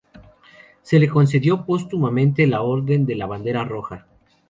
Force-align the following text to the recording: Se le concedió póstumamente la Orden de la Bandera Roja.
Se 0.81 0.97
le 0.97 1.07
concedió 1.07 1.63
póstumamente 1.63 2.47
la 2.47 2.63
Orden 2.63 3.05
de 3.05 3.13
la 3.13 3.27
Bandera 3.27 3.65
Roja. 3.65 4.07